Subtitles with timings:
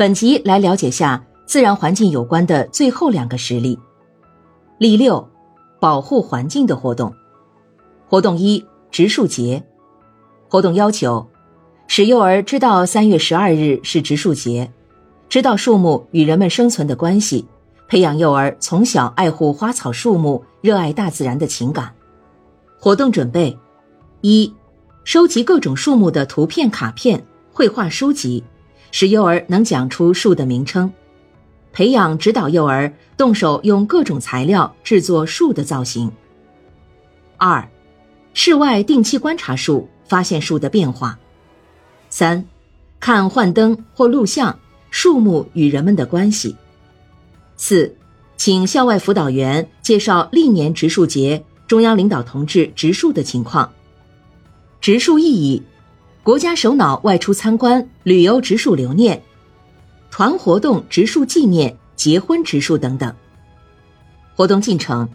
[0.00, 3.78] 本集来了解下自然环境有关的最后两个实例。
[4.78, 5.28] 例六，
[5.78, 7.14] 保护环境的活动。
[8.08, 9.62] 活动一：植树节。
[10.48, 11.28] 活动要求：
[11.86, 14.72] 使幼儿知道三月十二日是植树节，
[15.28, 17.46] 知道树木与人们生存的关系，
[17.86, 21.94] 培养幼儿从小爱护花草树木、热爱大自然的情感。
[22.78, 23.54] 活动准备：
[24.22, 24.50] 一、
[25.04, 27.22] 收集各种树木的图片卡片、
[27.52, 28.42] 绘画书籍。
[28.90, 30.92] 使幼儿能讲出树的名称，
[31.72, 36.10] 培养指导幼儿动手用各种材料制作树的造型。
[37.36, 37.66] 二，
[38.34, 41.18] 室外定期观察树，发现树的变化。
[42.08, 42.44] 三，
[42.98, 44.58] 看幻灯或录像
[44.90, 46.56] 树木与人们的关系。
[47.56, 47.94] 四，
[48.36, 53.72] 请校外辅导员介绍历年植树节中央领导同志植树的情况。
[54.80, 55.62] 植树意义。
[56.22, 59.22] 国家首脑外出参观、旅游植树留念，
[60.10, 63.14] 团活动植树纪念、结婚植树等等。
[64.34, 65.08] 活动进程：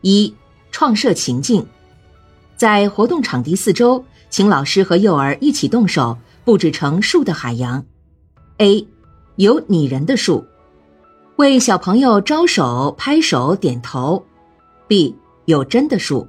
[0.00, 0.34] 一、
[0.70, 1.66] 创设情境，
[2.56, 7.84] 在活动场地四周，请老师和幼儿一起动手布置成树的海洋。
[8.56, 8.88] A.
[9.36, 10.46] 有拟人的树，
[11.36, 14.24] 为小朋友招手、拍手、点头。
[14.88, 15.14] B.
[15.44, 16.26] 有真的树，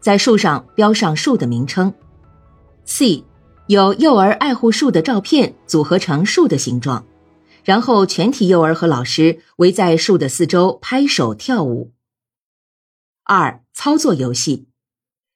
[0.00, 1.92] 在树上标上树的名称。
[2.86, 3.22] C.
[3.68, 7.04] 有幼儿爱护树的照片组合成树的形状，
[7.64, 11.92] 然后全体幼儿和老师围在树的四周拍手跳舞。
[13.24, 14.68] 二、操作游戏，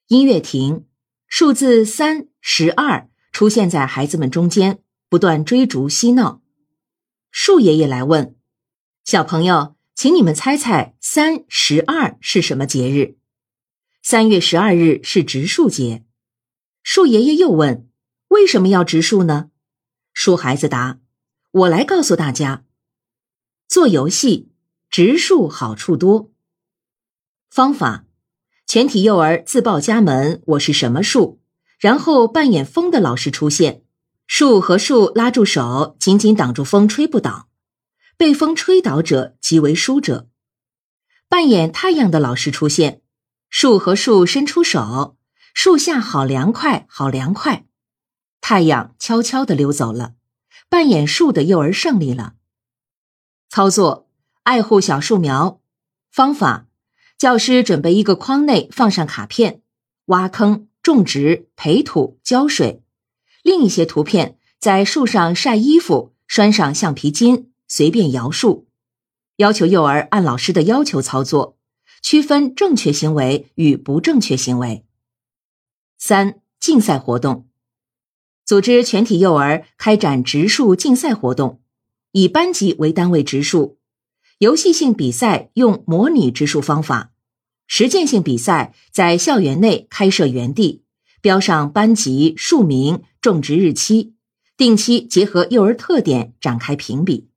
[0.06, 0.86] 音乐停，
[1.26, 6.40] 数字三、十二出现在孩子们中间，不断追逐嬉闹。
[7.32, 8.36] 树爷爷来问
[9.04, 13.16] 小朋友：“请你们猜猜三、十二是什么节日？”
[14.04, 16.04] 三月十二日是植树节。
[16.84, 17.89] 树爷爷又问。
[18.30, 19.50] 为什么要植树呢？
[20.12, 21.00] 树孩子答
[21.50, 22.64] ：“我来告诉大家。
[23.66, 24.52] 做游戏，
[24.88, 26.30] 植树好处多。
[27.50, 28.04] 方法：
[28.68, 31.40] 全体幼儿自报家门，我是什么树？
[31.80, 33.82] 然后扮演风的老师出现，
[34.28, 37.48] 树和树拉住手，紧紧挡住风，吹不倒。
[38.16, 40.28] 被风吹倒者即为输者。
[41.28, 43.02] 扮演太阳的老师出现，
[43.48, 45.16] 树和树伸出手，
[45.52, 47.66] 树下好凉快，好凉快。
[48.40, 50.14] 太阳悄悄地溜走了，
[50.68, 52.34] 扮演树的幼儿胜利了。
[53.48, 54.08] 操作：
[54.44, 55.60] 爱护小树苗。
[56.10, 56.66] 方法：
[57.18, 59.62] 教师准备一个筐内放上卡片，
[60.06, 62.82] 挖坑、种植、培土、浇水。
[63.42, 68.66] 另一些图片在树上晒衣服，拴上橡皮筋，随便摇树。
[69.36, 71.58] 要求幼儿按老师的要求操作，
[72.02, 74.84] 区分正确行为与不正确行为。
[75.98, 77.49] 三、竞赛活动。
[78.50, 81.60] 组织全体幼儿开展植树竞赛活动，
[82.10, 83.78] 以班级为单位植树。
[84.38, 87.12] 游戏性比赛用模拟植树方法，
[87.68, 90.82] 实践性比赛在校园内开设园地，
[91.20, 94.14] 标上班级、树名、种植日期，
[94.56, 97.29] 定期结合幼儿特点展开评比。